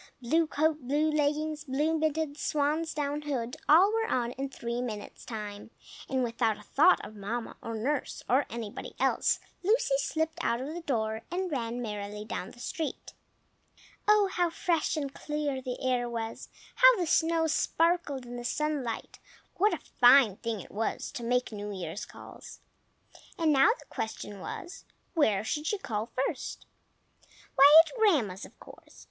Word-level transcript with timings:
Blue 0.19 0.47
coat, 0.47 0.81
blue 0.87 1.11
leggings, 1.11 1.65
blue 1.65 1.95
mittens, 1.95 2.41
swan's 2.41 2.91
down 2.91 3.21
hood, 3.21 3.55
all 3.69 3.93
were 3.93 4.07
on 4.07 4.31
in 4.31 4.49
three 4.49 4.81
minutes' 4.81 5.23
time; 5.25 5.69
and 6.09 6.23
without 6.23 6.57
a 6.57 6.63
thought 6.63 6.99
of 7.05 7.15
Mamma 7.15 7.55
or 7.61 7.75
nurse 7.75 8.23
or 8.27 8.47
anybody 8.49 8.95
else, 8.99 9.39
Lucy 9.61 9.93
slipped 9.99 10.43
out 10.43 10.59
of 10.59 10.73
the 10.73 10.81
door, 10.81 11.21
and 11.29 11.51
ran 11.51 11.83
merrily 11.83 12.25
down 12.25 12.49
the 12.49 12.59
street. 12.59 13.13
Oh, 14.07 14.27
how 14.33 14.49
fresh 14.49 14.97
and 14.97 15.13
clear 15.13 15.61
the 15.61 15.79
air 15.87 16.09
was! 16.09 16.49
How 16.73 16.97
the 16.97 17.05
snow 17.05 17.45
sparkled 17.45 18.25
in 18.25 18.37
the 18.37 18.43
sunlight! 18.43 19.19
What 19.57 19.75
a 19.75 19.87
fine 19.99 20.37
thing 20.37 20.61
it 20.61 20.71
was 20.71 21.11
to 21.11 21.21
make 21.23 21.51
New 21.51 21.71
Year's 21.71 22.07
calls! 22.07 22.59
And 23.37 23.53
now 23.53 23.69
the 23.77 23.85
question 23.85 24.39
was, 24.39 24.83
where 25.13 25.43
she 25.43 25.63
should 25.63 25.83
call 25.83 26.07
first. 26.25 26.65
Why, 27.53 27.81
at 27.85 27.91
Grandma's, 27.99 28.45
of 28.45 28.59
course! 28.59 28.99